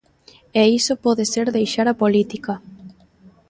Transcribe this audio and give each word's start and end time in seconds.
E 0.61 0.61
iso 0.79 0.93
pode 1.05 1.23
ser 1.33 1.45
deixar 1.49 1.87
a 1.89 1.97
política. 2.03 2.53